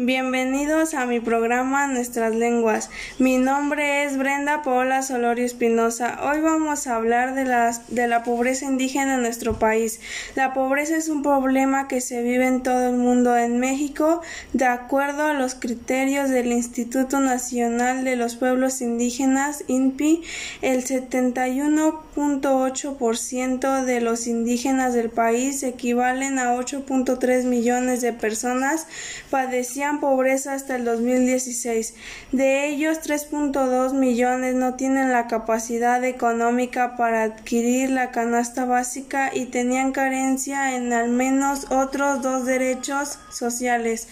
bienvenidos 0.00 0.94
a 0.94 1.06
mi 1.06 1.18
programa 1.18 1.88
Nuestras 1.88 2.32
Lenguas. 2.32 2.88
Mi 3.18 3.36
nombre 3.36 4.04
es 4.04 4.16
Brenda 4.16 4.62
Paola 4.62 5.02
Solorio 5.02 5.44
Espinosa. 5.44 6.20
Hoy 6.22 6.40
vamos 6.40 6.86
a 6.86 6.94
hablar 6.94 7.34
de, 7.34 7.42
de 7.88 8.06
la 8.06 8.22
pobreza 8.22 8.66
indígena 8.66 9.16
en 9.16 9.22
nuestro 9.22 9.58
país. 9.58 9.98
La 10.36 10.54
pobreza 10.54 10.96
es 10.96 11.08
un 11.08 11.24
problema 11.24 11.88
que 11.88 12.00
se 12.00 12.22
vive 12.22 12.46
en 12.46 12.62
todo 12.62 12.90
el 12.90 12.94
mundo. 12.94 13.36
En 13.36 13.58
México, 13.58 14.22
de 14.52 14.66
acuerdo 14.66 15.24
a 15.24 15.32
los 15.32 15.56
criterios 15.56 16.30
del 16.30 16.52
Instituto 16.52 17.18
Nacional 17.18 18.04
de 18.04 18.14
los 18.14 18.36
Pueblos 18.36 18.80
Indígenas, 18.80 19.64
INPI, 19.66 20.22
el 20.62 20.84
71.8% 20.84 23.82
de 23.82 24.00
los 24.00 24.28
indígenas 24.28 24.94
del 24.94 25.10
país 25.10 25.64
equivalen 25.64 26.38
a 26.38 26.54
8.3 26.54 27.46
millones 27.46 28.00
de 28.00 28.12
personas 28.12 28.86
padecían 29.28 29.87
pobreza 30.00 30.54
hasta 30.54 30.76
el 30.76 30.84
2016. 30.84 31.94
De 32.32 32.68
ellos, 32.68 33.00
3.2 33.00 33.94
millones 33.94 34.54
no 34.54 34.74
tienen 34.74 35.12
la 35.12 35.26
capacidad 35.26 36.04
económica 36.04 36.96
para 36.96 37.22
adquirir 37.22 37.90
la 37.90 38.10
canasta 38.10 38.64
básica 38.64 39.30
y 39.34 39.46
tenían 39.46 39.92
carencia 39.92 40.76
en 40.76 40.92
al 40.92 41.08
menos 41.08 41.66
otros 41.70 42.22
dos 42.22 42.44
derechos 42.44 43.18
sociales, 43.30 44.08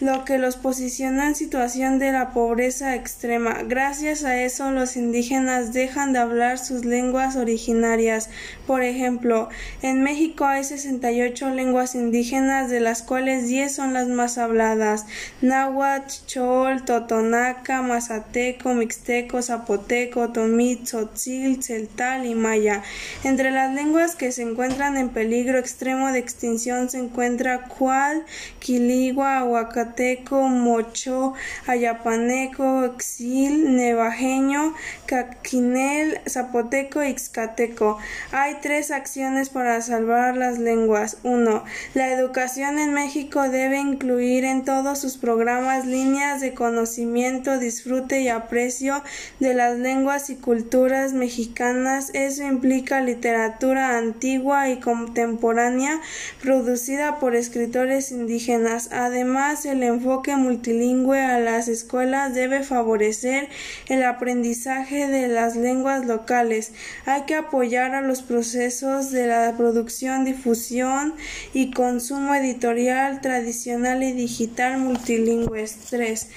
lo 0.00 0.24
que 0.24 0.38
los 0.38 0.56
posicionó 0.56 1.24
en 1.24 1.34
situación 1.34 1.98
de 1.98 2.12
la 2.12 2.32
pobreza 2.32 2.94
extrema. 2.94 3.62
Gracias 3.64 4.24
a 4.24 4.40
eso, 4.42 4.70
los 4.70 4.96
indígenas 4.96 5.72
dejan 5.72 6.12
de 6.12 6.18
hablar 6.18 6.58
sus 6.58 6.84
lenguas 6.84 7.36
originarias. 7.36 8.28
Por 8.66 8.82
ejemplo, 8.82 9.48
en 9.82 10.02
México 10.02 10.44
hay 10.44 10.64
68 10.64 11.50
lenguas 11.50 11.94
indígenas, 11.94 12.68
de 12.68 12.80
las 12.80 13.02
cuales 13.02 13.48
10 13.48 13.74
son 13.74 13.92
las 13.92 14.08
más 14.08 14.38
habladas: 14.38 15.01
náhuatl, 15.40 16.26
chol, 16.26 16.84
totonaca, 16.84 17.82
mazateco, 17.82 18.74
mixteco, 18.74 19.42
zapoteco, 19.42 20.30
tomit, 20.30 20.84
tzotzil, 20.84 21.62
celtal 21.62 22.26
y 22.26 22.34
maya. 22.34 22.82
Entre 23.24 23.50
las 23.50 23.74
lenguas 23.74 24.14
que 24.14 24.32
se 24.32 24.42
encuentran 24.42 24.96
en 24.96 25.08
peligro 25.08 25.58
extremo 25.58 26.12
de 26.12 26.18
extinción 26.18 26.90
se 26.90 26.98
encuentra 26.98 27.68
cual, 27.68 28.24
quiligua, 28.58 29.38
aguacateco, 29.38 30.48
mocho, 30.48 31.34
ayapaneco, 31.66 32.84
exil, 32.84 33.61
nevajeño, 33.82 34.74
caquinel, 35.06 36.20
zapoteco 36.28 37.02
y 37.02 37.12
xcateco. 37.12 37.98
Hay 38.30 38.56
tres 38.62 38.90
acciones 38.90 39.48
para 39.48 39.80
salvar 39.82 40.36
las 40.36 40.58
lenguas. 40.58 41.18
1. 41.24 41.64
La 41.94 42.12
educación 42.12 42.78
en 42.78 42.94
México 42.94 43.48
debe 43.48 43.78
incluir 43.78 44.44
en 44.44 44.64
todos 44.64 45.00
sus 45.00 45.16
programas 45.16 45.84
líneas 45.84 46.40
de 46.40 46.54
conocimiento, 46.54 47.58
disfrute 47.58 48.20
y 48.20 48.28
aprecio 48.28 49.02
de 49.40 49.54
las 49.54 49.76
lenguas 49.78 50.30
y 50.30 50.36
culturas 50.36 51.12
mexicanas. 51.12 52.10
Eso 52.14 52.44
implica 52.44 53.00
literatura 53.00 53.98
antigua 53.98 54.68
y 54.68 54.78
contemporánea 54.80 56.00
producida 56.40 57.18
por 57.18 57.34
escritores 57.34 58.12
indígenas. 58.12 58.90
Además, 58.92 59.66
el 59.66 59.82
enfoque 59.82 60.36
multilingüe 60.36 61.20
a 61.20 61.38
las 61.40 61.68
escuelas 61.68 62.34
debe 62.34 62.62
favorecer 62.62 63.48
el 63.88 64.04
aprendizaje 64.04 65.06
de 65.06 65.28
las 65.28 65.56
lenguas 65.56 66.06
locales. 66.06 66.72
Hay 67.06 67.22
que 67.22 67.34
apoyar 67.34 67.94
a 67.94 68.02
los 68.02 68.22
procesos 68.22 69.10
de 69.10 69.26
la 69.26 69.54
producción, 69.56 70.24
difusión 70.24 71.14
y 71.52 71.72
consumo 71.72 72.34
editorial 72.34 73.20
tradicional 73.20 74.02
y 74.02 74.12
digital 74.12 74.78
multilingües. 74.78 75.76
3 75.90 76.28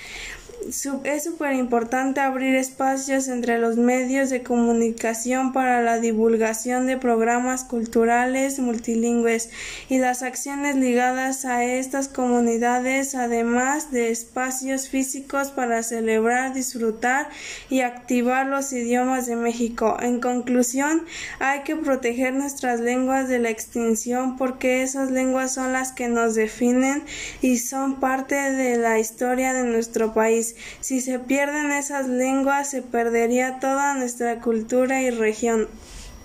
es 0.67 1.23
súper 1.23 1.53
importante 1.53 2.19
abrir 2.21 2.55
espacios 2.55 3.27
entre 3.27 3.59
los 3.59 3.77
medios 3.77 4.29
de 4.29 4.41
comunicación 4.41 5.53
para 5.53 5.81
la 5.81 5.99
divulgación 5.99 6.87
de 6.87 6.97
programas 6.97 7.63
culturales 7.63 8.59
multilingües 8.59 9.49
y 9.89 9.99
las 9.99 10.23
acciones 10.23 10.75
ligadas 10.75 11.45
a 11.45 11.63
estas 11.63 12.07
comunidades, 12.07 13.13
además 13.15 13.91
de 13.91 14.09
espacios 14.09 14.89
físicos 14.89 15.51
para 15.51 15.83
celebrar, 15.83 16.53
disfrutar 16.53 17.29
y 17.69 17.81
activar 17.81 18.47
los 18.47 18.73
idiomas 18.73 19.27
de 19.27 19.35
México. 19.35 19.97
En 20.01 20.19
conclusión, 20.19 21.05
hay 21.39 21.61
que 21.61 21.75
proteger 21.75 22.33
nuestras 22.33 22.79
lenguas 22.79 23.29
de 23.29 23.39
la 23.39 23.49
extinción 23.49 24.37
porque 24.37 24.81
esas 24.81 25.11
lenguas 25.11 25.53
son 25.53 25.73
las 25.73 25.91
que 25.91 26.07
nos 26.07 26.35
definen 26.35 27.03
y 27.41 27.57
son 27.59 27.99
parte 27.99 28.35
de 28.35 28.77
la 28.77 28.99
historia 28.99 29.53
de 29.53 29.63
nuestro 29.63 30.13
Si 30.81 31.01
se 31.01 31.19
pierden 31.19 31.71
esas 31.71 32.07
lenguas, 32.07 32.69
se 32.69 32.81
perdería 32.81 33.59
toda 33.59 33.93
nuestra 33.95 34.39
cultura 34.39 35.01
y 35.01 35.09
región. 35.09 35.67